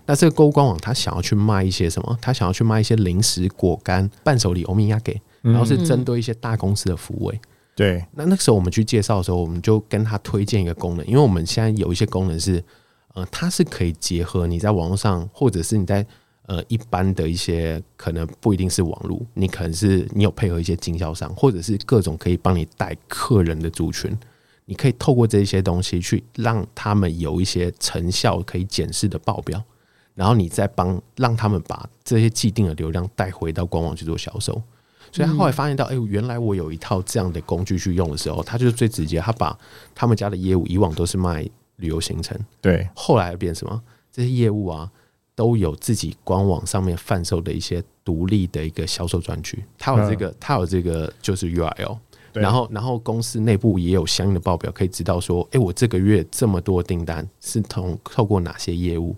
[0.07, 2.19] 那这个购物官网，他想要去卖一些什么？
[2.21, 7.33] 他想要去卖一些零食、果干、伴手礼、欧米亚给，然后是针对一些大公司的服务。
[7.75, 12.63] 对，那那个时候我们去介绍的时候，我们就跟他推荐一个功能，因为我们现在有一些功能是，
[13.15, 16.07] 呃，它是可以结合你在网络上，或者是你在
[16.47, 24.17] 呃一般的一些可能不一定是网络，你可能是你有配合一些经销商，或者是各种可以帮你带客人的族群，
[24.67, 29.61] 你可以透过这些东西去让他们有一些成效可以检视的报表。
[30.15, 34.63] 然后你再帮让他们把这些既定的流量带回到官网去做销售，
[35.11, 39.59] 所以他后来发现到，哎，原来我有一套这样的工具去用的时候，他就是最直接，他把
[39.95, 41.43] 他们家的业务以往都是卖
[41.77, 43.83] 旅游行程，对，后来变什么？
[44.13, 44.89] 这些业务啊，
[45.35, 51.99] 都有自己官网上面贩售的一些独立的一个销售专区，他有这个，他有这个就是 URL，
[52.33, 59.17] 然后然后公司内部也有相应的报表，可以知道说，哎，我这个月这么多订单是通透过哪些业务。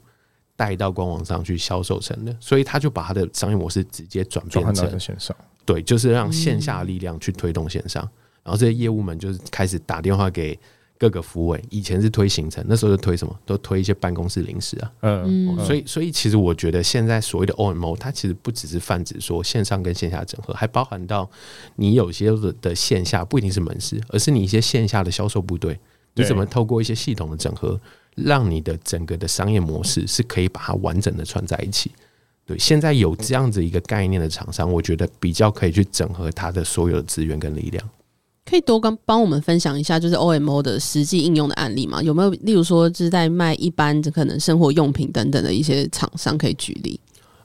[0.56, 8.02] 带到官网上去销售成的，所以他就把他的商业模式直接转变成线上，对，就是让线下的力量去推动线上，
[8.42, 10.58] 然后这些业务们就是开始打电话给
[10.98, 21.30] 各个服务，以前是推行程，那时候就推什么，都推一些办公室零食啊，嗯，所以所以其实我觉得现在所谓的 OMO，它其实不只是泛指说线上跟线下整合，还包含到
[21.74, 25.78] 你有些的的线下不一定是门市，而是你一些线下的销售部队，
[26.14, 27.78] 你怎么透过一些系统的整合。
[28.16, 31.92] 让你的整个的商业模式是可以把它完整的串在一起。
[32.44, 37.88] 对，现在有这样子一个概念的厂商，我觉得比较可以去整合它的所有的资源跟力量。
[38.44, 42.00] 可以多跟帮我们分享一下，就是 OMO 的实际应用的案例吗？
[42.00, 42.30] 有没有？
[42.42, 47.00] 例如说，就是在卖一般可能生活用品等等的一些厂商，可以举例。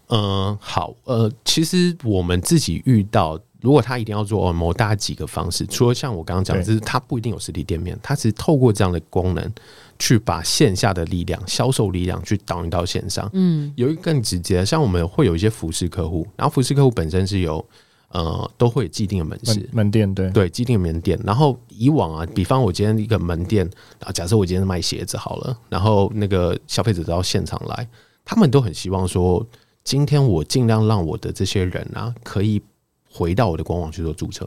[0.09, 3.39] 嗯，好，呃，其实我们自己遇到。
[3.61, 9.53] 如果他一定要做 OMO，大概几个方式，除了像我刚刚讲，就是他不一定有实体店面，他只是透过这样的功能
[10.01, 13.29] 去把线下的力量、销售力量去导引到线上。
[13.33, 17.63] 嗯，有一个更直接，像我们会有一些服饰客户，然后服饰客户本身是有
[18.09, 21.19] 呃都会有既定的门市门，门店，对对，既定的门店。
[21.23, 27.87] 然后以往啊，比方我今天一个门店啊，假设我今天是卖鞋子好了，然后那个消费者到现场来，
[28.25, 29.47] 他们都很希望说，
[29.83, 32.61] 今天我尽量让我的这些人啊可以。
[33.13, 34.45] 回到我的官网去做注册，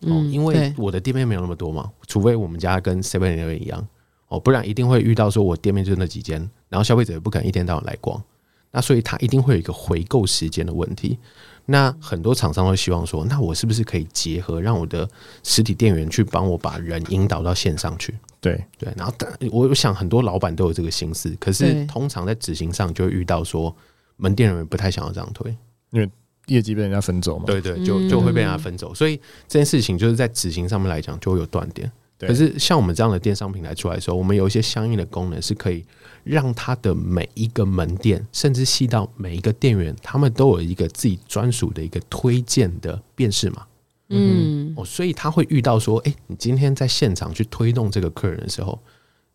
[0.00, 3.86] 哦，因为我的店面没有那么多嘛，除非我们家跟 Seven Eleven 一样，
[4.34, 8.22] 哦，不然一定会遇到说我店面就那几间，然后消费者也不可能一天到晚来逛，
[8.70, 11.18] 那所以它一定会有一个回购时间的问题。
[11.66, 15.08] 那很多厂商会希望说，那我是不是可以结合让我的
[15.42, 18.14] 实体店员去帮我把人引导到线上去？
[18.40, 19.14] 对对，然后
[19.50, 23.74] 我我想很多老板都有这个心思，可是通常在执行上就会遇到说
[24.16, 25.56] 门店人员不太想要这样推，
[25.90, 26.10] 因为。
[26.48, 27.46] 业绩被人家分走嘛？
[27.46, 29.16] 对对，就就会被人家分走，所以
[29.48, 31.90] 这件事情就是在执行上面来讲就会有断点。
[32.26, 35.84] 可是像我们这样的电商平台出来的时候，我们有一些相应的功能是可以
[36.22, 43.66] 让它的每一个门店，甚至细到每一个店员，他们都有一个自己专属的一个推荐的辨识码。
[44.08, 48.78] 嗯，哦，所以他会遇到说，哎，你今天在现场去推动这个客人的时候，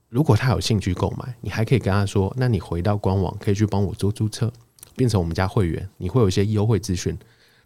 [0.10, 4.52] 如果他有兴趣购买，你还可以跟他说，那你回到官网可以去帮我做注册。
[4.95, 7.17] 变成我们家会员，你会有一些优惠资讯，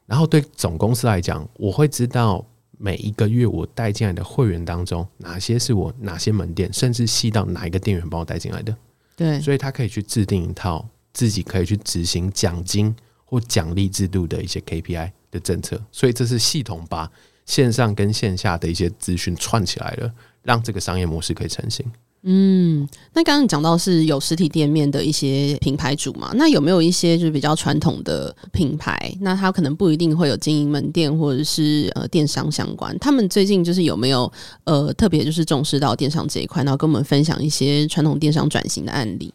[0.06, 2.46] 然后对总公司来讲，我会知道
[2.78, 8.76] 每一个月我带进来的会员当中，哪些是我哪些门店，甚至细到哪一个店员帮我带进来的。
[9.16, 15.82] 对，所以他可以去制定一套自己可以去执行奖金或奖励制度的一些 KPI 的政策。
[15.92, 17.10] 所以这是系统把
[17.46, 21.86] 线上跟线下的一些资讯串起来了，让这个商业模式可以成型。
[22.26, 29.14] 嗯，那刚刚讲到是有实体店面的一些品牌主嘛，那有没有一些就是比较传统的品牌？
[29.20, 32.98] 那他可能不一定会有经营门店或者是呃电商相关。
[33.00, 34.32] 他们最近就是有没有
[34.64, 39.34] 呃特别就是重视到电商这一块，然后跟我们分享一些传统电商转型的案例？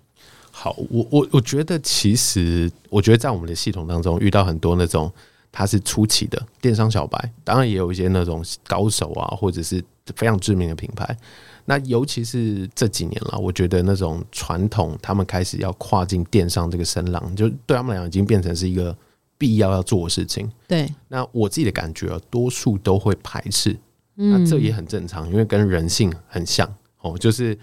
[0.51, 5.13] 好，我我我觉得其实我觉得在我们的系统当中遇到很多那种
[5.53, 9.85] 他是初期的电商小白，当然也有一些那种高手啊，或者是
[10.17, 11.17] 非常知名的品牌。
[11.65, 18.97] 那尤其是这几年了，我觉得那种传统，他们开始要跨进电商这个声浪，就对他们来讲已经变成是一个
[19.37, 20.51] 必要要做的事情。
[20.67, 23.77] 对，那我自己的感觉，多数都会排斥。
[24.15, 26.69] 那这也很正常，因为跟人性很像
[27.03, 27.57] 哦，就是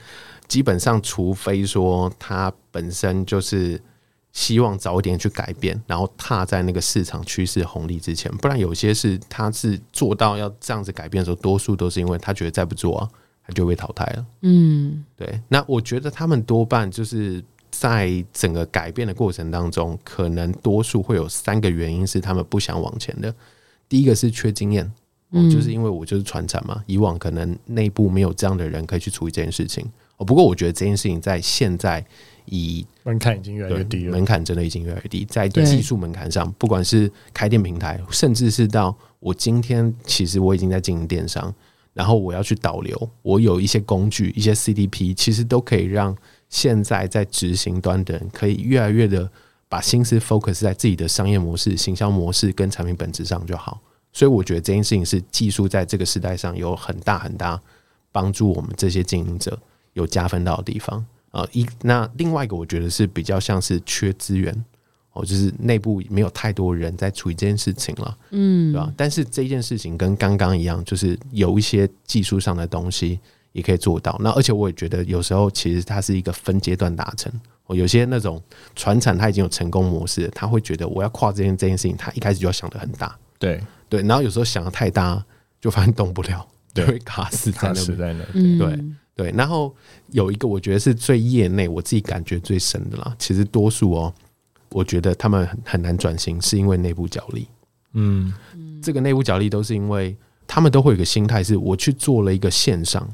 [0.47, 3.77] 基本上，除非说他本身就是
[4.35, 13.09] 希望早一点去改变，然后踏在那个市场趋势红利之前，不然有些是他是做到要这样子改变的时候，多数都是因为他觉得再不做啊。
[13.47, 14.25] 他就被淘汰了。
[14.41, 15.39] 嗯，对。
[15.47, 23.31] 那我觉得他们多半就是在整个改变的过程当中，可能多数会有三个原因是他们不想往前的。
[23.87, 24.91] 第一个是缺经验，
[25.29, 29.87] 嗯，就是因为我就是传产嘛，以往可能内部没有这样的人可以去处理这件事情。
[30.17, 32.05] 哦，不过我觉得这件事情在现在
[32.45, 41.53] 以门槛已经越来越低了，门槛真的已经越来越低，在技术门槛上，不管是开店平台，甚至是到我今天，其实我已经在经营电商。
[41.93, 46.13] 然后我要去导流，我有一些工具，一些 CDP，其实都可以让
[46.49, 49.31] 现在在执行端的人可以越来越的
[49.69, 53.79] 把心思 focus 在自己的商业模式、行销模式跟产品本质上就好。
[54.11, 57.57] 所以我觉得这件事情是技术在这个时代上有很大很大
[58.11, 59.57] 帮助我们这些经营者
[59.95, 61.45] 有加分到的地方啊。
[61.51, 64.55] 一那另外一个我觉得是比较像是缺资源。
[65.17, 68.91] 哦，就是内部没有太多人在处理这件事情了，嗯，对吧？
[68.97, 73.17] 但是这件事情跟刚刚一样，就是有一些技术上的东西
[73.53, 74.19] 也可以做到。
[74.21, 77.31] 那而且我也觉得有时候其实它是一个分阶段达成。
[77.67, 78.43] 哦，有些那种
[78.75, 84.01] 传产它已经有成功模式，他会觉得我要跨这件这件事情，他一开始就要想得很大，对对。
[84.01, 85.25] 然后有时候想得太大，
[85.61, 88.57] 就发现动不了，就会卡死在那，在那。
[88.57, 89.31] 对对。
[89.31, 89.73] 然后
[90.11, 94.13] 有一个我觉得是最业内我自己感觉最深的啦，其实多数哦。
[94.71, 97.47] 我觉得他们很很难转型，是因为内部角力。
[97.93, 98.33] 嗯，
[98.83, 100.13] 这个内部角力都是因为
[100.45, 103.07] 他们都会有一个心态，是我去做了一个线上，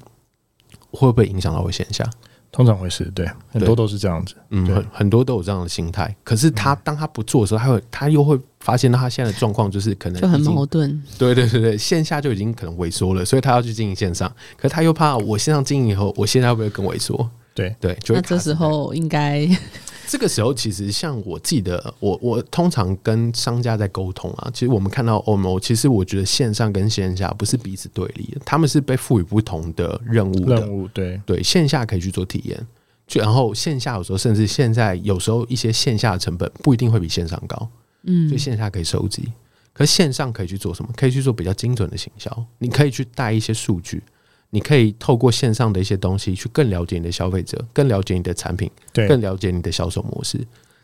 [0.90, 2.04] 会不会影响到我线下？
[2.52, 4.36] 通常会是对，很多都是这样子。
[4.50, 6.14] 嗯，很很多都有这样的心态。
[6.24, 11.02] 可是他当他不做的时候，他会他又会发现到他现在的状况就是可能就很矛盾。
[11.18, 14.30] 对对对对，线下就已经可能萎缩了，所以他要去经营线上。
[14.58, 17.30] 可是他又怕我线上经营以后，我现在会不会更萎缩？
[17.54, 19.48] 对对，那这时候应该。
[20.12, 24.52] 这个时候，其实像我记得，我我通常跟商家在沟通啊。
[24.54, 30.56] 其实我们看到 OMO，其实我觉得线上跟线下不是彼此对立的，他们是被赋予不同的任务的。
[30.58, 32.68] 任务对对，线下可以去做体验，
[33.08, 37.70] 就然后线下有时候甚至现在有时候一些线下的成本不一定会比线上高，
[38.04, 39.32] 嗯，所以线下可以收集，
[39.72, 40.92] 可是线上可以去做什么？
[40.98, 44.04] 可以去做比较精准的行销，你可以去带一些数据。
[44.52, 50.40] 你可以透过线上的一些东西去更了解你的消费者，更了解你的产品，对，更了解你的销售模式。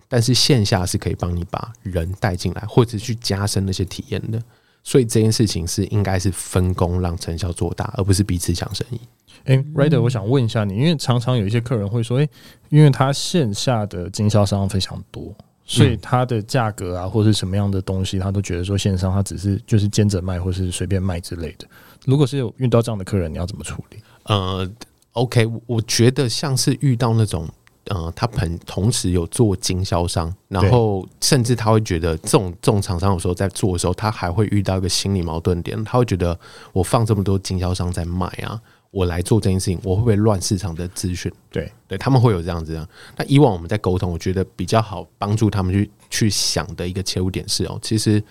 [0.10, 4.42] 但是线下是可以帮你把人带进来，或者去加深那些体验的。
[4.84, 9.00] 所以这件事情是应该是分工让成效做大，而不是彼此抢生意。
[9.44, 12.30] 诶，Rider，我想问一下你，因为常常有一些客人会说，诶，
[12.70, 21.68] 因为他线下的经销商非常多，所以他的价格啊，或是什么样的东西，他都觉得说线上他只是就是兼着卖，或是随便卖之类的。
[22.08, 23.98] 如果是有遇到这样的客人，你要怎么处理？
[24.24, 24.66] 呃
[25.12, 27.46] ，OK，我觉得像是遇到那种，
[27.88, 36.40] 呃，他朋同时有做经销商，然后甚至他会觉得这种这种厂商有时候在做的时候，他还会遇到一个心理矛盾点，他会觉得
[36.72, 38.58] 我放这么多经销商在卖啊，
[38.90, 41.30] 我来做这件事情，我会不会乱市场的资讯？
[41.52, 42.88] 对，对他们会有这样子的。
[43.18, 48.24] 那以往我们在沟通，我觉得比较好帮助他们去去想的一个切入点是哦，其实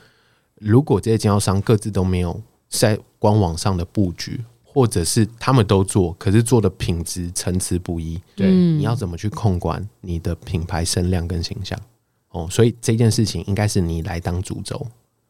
[0.55, 2.41] 如果这些经销商各自都没有。
[2.69, 8.21] 在官网上的布局，或者是他们都做，可是做的品质参差不一。
[8.35, 11.79] 对，你要怎么去控管你的品牌声量跟形象？
[12.31, 14.87] 哦，所以这件事情应该是你来当主轴，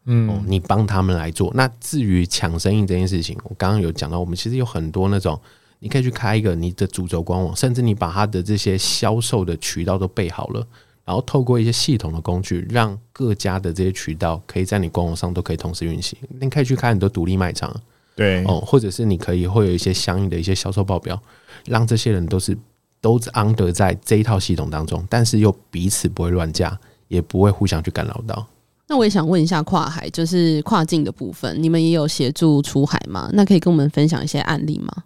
[0.07, 1.53] 嗯，你帮他们来做。
[1.55, 5.41] 那至于抢生意这件事情，我刚刚有讲到，我们其实有很多那种，
[5.78, 10.66] 你可以去开一个你的主轴官网，甚至你把它的这些销售的渠道都备好了。
[11.07, 16.19] 然后透过一些系统的工具，让各家的这些渠道可以在你官网上都可以同时运行。
[16.41, 17.75] 你可以去看很多独立卖场，
[18.17, 21.19] 对哦，或者是你可以会有一些相应的一些销售报表，
[21.65, 22.59] 让这些人都是
[23.01, 26.77] 都 under 在这一套系统当中，但是又彼此不会乱价，
[27.07, 28.45] 也不会互相去干扰到。
[28.89, 33.31] 那我也想问一下跨海，就是跨境的部分，你们也有协助出海吗？
[33.33, 35.05] 那可以跟我们分享一些案例吗？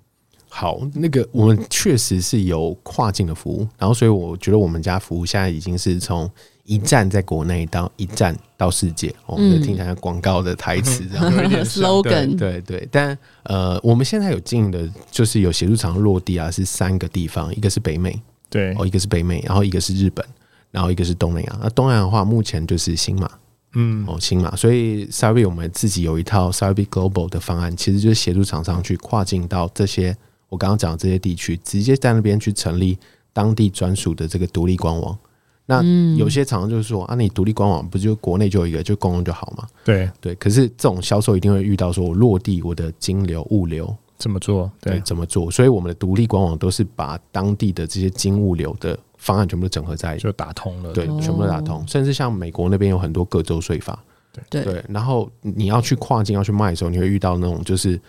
[0.53, 6.29] 好，那个我们确实是有跨境的服务，然后所以我觉得我们家服务现在已经是从
[6.65, 12.87] 一站在国内到一站到世界，哦，就听起来像广告的台词 这样 slogan，对对。
[12.91, 20.25] 但呃，我们现在有经营的，就是有协助厂落地啊，是三个地方，一个是北美，对，哦，一个是北美，然后一个是日本，
[20.73, 21.59] 然后一个是东南亚。
[21.63, 23.31] 那东南亚的话，目前就是新马。
[23.75, 30.17] 嗯，哦，新马，所以 Cyber 我们自己有一套 Cyber Global 的方案，其实就是协助厂商去跨境到这些
[30.51, 32.99] 我刚刚讲的这些地区，直接在那边去成立
[33.33, 35.17] 当地专属的这个独立官网。
[35.65, 35.83] 那
[36.17, 39.67] 有些厂商就是说啊，你独立官网不就国内就有一个就公用就好嘛？
[39.83, 40.35] 对对。
[40.35, 44.71] 可是这种销售一定会遇到说，我落地我的金流物流怎么做？
[44.83, 45.51] 对，对，怎么做？
[45.51, 48.99] 所以我们的独立官网都是把当地的这些金物流的。
[49.23, 50.95] 方案全部都整合在一起，就打通了。
[50.95, 51.87] 对，全部都打通。
[51.87, 54.03] 甚至像美国那边有很多各州税法，
[54.49, 54.83] 对对。
[54.89, 58.01] 然后你要去跨境要去卖的时候，你会遇到那种就是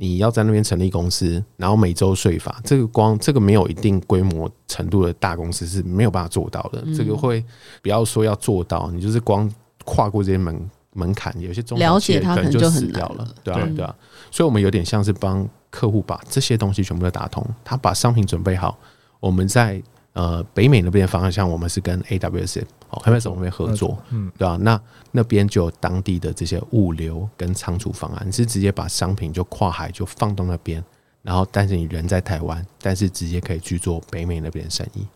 [0.00, 6.84] 你要在那边成立公司，然后每周税法，这个光这个没有一定规模程度的大公司是没有办法做到的。
[6.96, 7.44] 这个会
[7.82, 9.52] 不要说要做到，你就是光
[9.84, 13.26] 跨过这些门门槛，有些中了解它可能就死掉了。
[13.42, 13.94] 对啊，对啊。
[14.30, 18.78] 所以我们有点像是帮客户把这些东西全部都打通，他把商品准备好，
[19.20, 19.82] 我们在。
[20.18, 24.58] 呃，北美那边的方向，我们是跟 AWS 哦，AWS 我们合作，嗯，对吧、啊？
[24.60, 24.80] 那
[25.12, 30.82] 那边就有当地的这些物流跟仓储方案，你是直接把商品就跨海就放到那边，
[31.22, 35.06] 然后但是你人在台湾，但是直接可以去做北美那边的生意。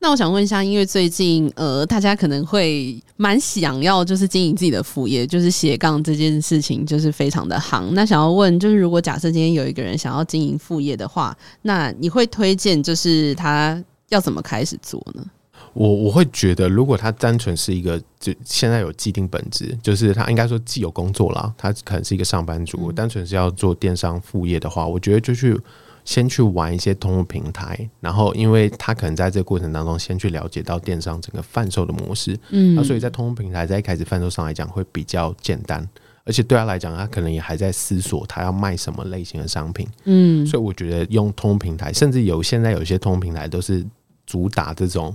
[0.00, 7.94] 那我想问一下，因为最近呃，大家可能会蛮想要就是经营自己的副业，就是斜杠这件事情就是非常的行。
[7.94, 13.80] 那想要问，就是如果假设今天有一个人想要经营副业的话，那你会推荐就是他？
[14.10, 15.24] 要怎么开始做呢？
[15.72, 25.56] 我我会觉得，如果他单纯是一个，就现在有既定本质，就是他应该说既有工作啦，他可能是一个上班族，单纯是要做电商副业的话，我觉得就去
[26.04, 35.86] 先去玩一些通路平台，然后因为他可能在这个过程当中先去了解到电商整个贩售的模式，嗯，那所以在通路平台在一开始贩售上来讲会比较简单，
[36.24, 43.86] 而且对他来讲，他可能也还在思索他要卖什么类型的商品，嗯，所以我觉得用通路平台，甚至有现在有些通路平台都是。
[44.30, 45.12] 主打这种，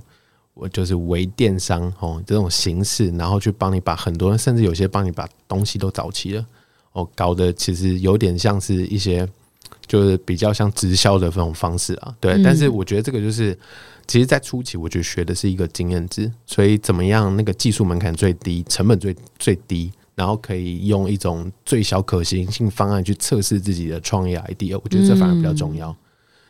[0.54, 6.46] 我就是微电商哦，这种形式，然后去帮你把很多人，甚至有些帮你把东西都找齐了
[6.92, 9.26] 哦，搞得其实有点像是一些，
[9.88, 12.14] 就是比较像直销的这种方式啊。
[12.20, 13.58] 对，但是我觉得这个就是，
[14.06, 25.96] 其实，在初期我觉得学的是一个经验值，所以怎么样那个技术门槛最低，成本最最低，然后可以用一种最小可行性方案去测试自己的创业 idea，我觉得这反而比较重要。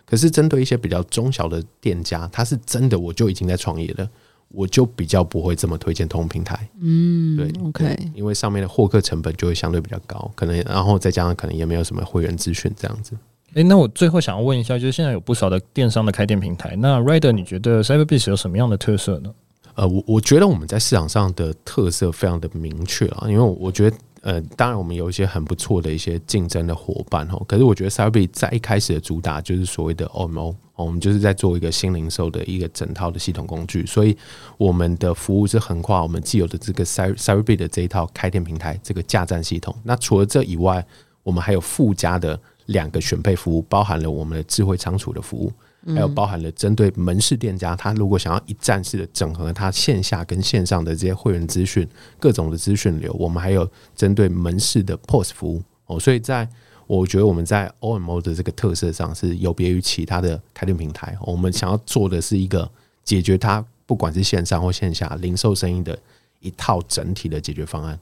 [0.06, 4.08] 可是针对一些比较中小的店家，他是真的我就已经在创业了，
[4.50, 6.68] 我就比较不会这么推荐通用平台。
[6.80, 13.14] 嗯，对，OK，因为上面的获客成本就会相对比较高，可能然后再加上可能也没有什么会员资讯这样子。
[13.56, 19.34] 诶、欸，那我最后想要问一下，就是现在有不少的电商的开店平台，那 Rider 你觉得 Cyberbiz 有什么样的特色呢？
[19.74, 23.98] 呃，我我觉得我们在市场上的特色非常的明确啊，因为我觉得。
[24.26, 27.40] 呃，当然，我们有一些很不错的一些竞争的伙伴哦。
[27.48, 34.18] 可是，我觉得 SABi 在一开始的主打就是所谓的 OMO，我们就是在做一个新零售的一个整套的系统工具，所以
[34.58, 39.76] 我们的服务是横跨我们既有的这个 SABi 的这一套开店平台这个架站系统。
[39.84, 40.84] 那除了这以外，
[41.22, 45.54] 我们还有附加的两个选配服务，包含了我们的智慧仓储的服务。
[45.94, 51.88] 还有包含了针对门市店家，他如果想要一站式的整合他线下跟线上的这些会员资讯、
[52.20, 56.00] 各种的资讯流，我们还有针对门市的 POS 服务哦。
[56.00, 56.50] 所以在
[56.88, 61.16] 我觉得我们在 OMO 的这个特色上是有别于其他的开店平台。
[61.22, 62.68] 我们想要做的是一个
[63.04, 65.98] 解决它不管是线上或线下零售生意的
[66.40, 68.00] 一套整体的解决方案。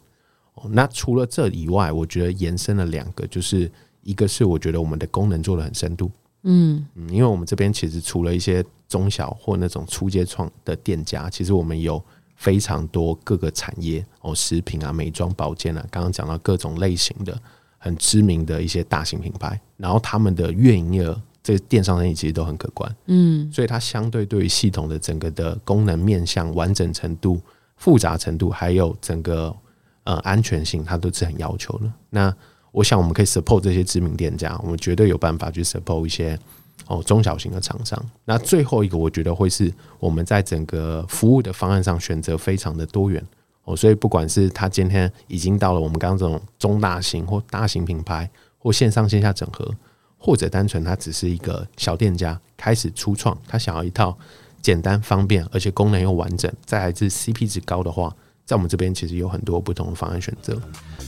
[0.55, 3.69] 哦，那除了这以外，我觉得延伸了两个，就是
[4.03, 6.09] 一个是我觉得我们的功能做得很深度。
[6.43, 12.03] 嗯嗯，因为我们这边其实除了一些中小或那种初阶创的店家，其实我们有
[12.35, 17.39] 非常多各个产业哦，食品啊、美妆、保健啊，刚刚讲到各种类型的
[17.77, 22.95] 很知名的一些大型品牌，然后他们的月营业额，这电商生意其实都很可观。
[23.05, 27.41] 嗯，所以它相对对于系统的整个的功能面向、完整程度、
[27.77, 29.55] 复杂程度，还有整个
[30.03, 31.91] 呃安全性，它都是很要求的。
[32.09, 32.35] 那
[32.74, 36.38] 我想我们可以 support 这些知名店家，我们绝对有办法去 support 一些
[36.88, 38.03] 哦中小型的厂商。
[38.26, 43.24] 那最后一个，我觉得会是我们在整个服务的方案上选择非常的多元
[43.65, 49.71] 哦，所以不管是他今天已经到了我们刚刚这种中大型或大型品牌，或线上线下整合，
[50.17, 54.17] 或者单纯他只是一个小店家开始初创，他想要一套
[54.63, 58.13] 简单方便而且功能又完整，再来是 CP 值高的话。
[58.45, 60.53] 在我们这边其实有很多不同的方案选择。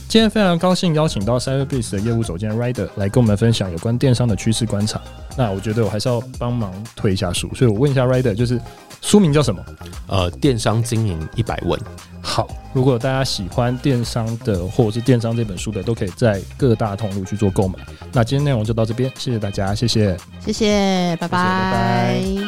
[0.08, 5.00] 今天非常高兴邀请到 Cyberbiz 的业务总监 Rider 来跟我们分享有关电商的趋势观察。
[5.36, 8.60] 那我觉得我还是要帮忙推一下书，所以我问一下 Rider，就是
[9.02, 9.62] 书名叫什么？
[10.06, 11.78] 呃，电商经营一百问。
[12.22, 17.78] 好，如果大家喜欢电商的或者是电商这本书的，都可以在各大通路去做购买。
[18.12, 22.20] 那今天内容就到这边，谢谢大家，谢谢，谢谢，拜拜。
[22.20, 22.44] 谢谢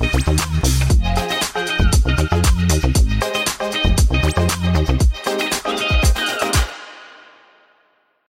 [0.00, 0.55] 拜拜。